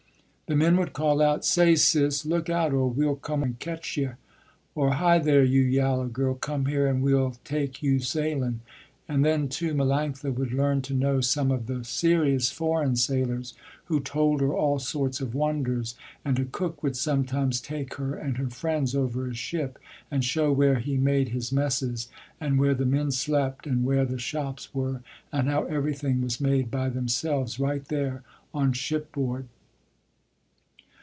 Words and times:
The 0.47 0.57
men 0.57 0.75
would 0.75 0.91
call 0.91 1.21
out, 1.21 1.45
"Say, 1.45 1.75
Sis, 1.75 2.25
look 2.25 2.49
out 2.49 2.73
or 2.73 2.89
we'll 2.89 3.15
come 3.15 3.41
and 3.41 3.57
catch 3.57 3.95
yer," 3.95 4.17
or 4.75 4.95
"Hi, 4.95 5.17
there, 5.17 5.45
you 5.45 5.61
yaller 5.61 6.09
girl, 6.09 6.35
come 6.35 6.65
here 6.65 6.87
and 6.87 7.01
we'll 7.01 7.37
take 7.45 7.81
you 7.81 7.99
sailin'." 7.99 8.59
And 9.07 9.23
then, 9.23 9.47
too, 9.47 9.73
Melanctha 9.73 10.29
would 10.35 10.51
learn 10.51 10.81
to 10.81 10.93
know 10.93 11.21
some 11.21 11.51
of 11.51 11.67
the 11.67 11.85
serious 11.85 12.51
foreign 12.51 12.97
sailors 12.97 13.53
who 13.85 14.01
told 14.01 14.41
her 14.41 14.53
all 14.53 14.77
sorts 14.77 15.21
of 15.21 15.33
wonders, 15.33 15.95
and 16.25 16.37
a 16.37 16.43
cook 16.43 16.83
would 16.83 16.97
sometimes 16.97 17.61
take 17.61 17.93
her 17.93 18.13
and 18.13 18.35
her 18.35 18.49
friends 18.49 18.93
over 18.93 19.29
a 19.29 19.33
ship 19.33 19.79
and 20.11 20.25
show 20.25 20.51
where 20.51 20.79
he 20.79 20.97
made 20.97 21.29
his 21.29 21.53
messes 21.53 22.09
and 22.41 22.59
where 22.59 22.75
the 22.75 22.85
men 22.85 23.09
slept, 23.11 23.65
and 23.65 23.85
where 23.85 24.03
the 24.03 24.19
shops 24.19 24.75
were, 24.75 25.01
and 25.31 25.47
how 25.47 25.63
everything 25.67 26.19
was 26.21 26.41
made 26.41 26.69
by 26.69 26.89
themselves, 26.89 27.57
right 27.57 27.85
there, 27.85 28.23
on 28.53 28.73
ship 28.73 29.13
board. 29.13 29.47